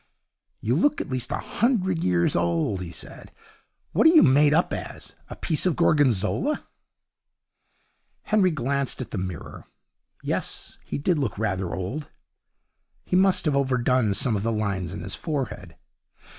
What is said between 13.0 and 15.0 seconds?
He must have overdone some of the lines